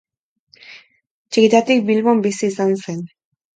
Txikitatik 1.35 1.85
Bilbon 1.91 2.25
bizi 2.31 2.45
izan 2.55 2.77
zen. 2.89 3.07